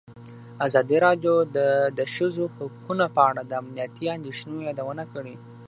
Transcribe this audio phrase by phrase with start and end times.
[0.67, 1.57] ازادي راډیو د
[1.97, 5.35] د ښځو حقونه په اړه د امنیتي اندېښنو یادونه کړې.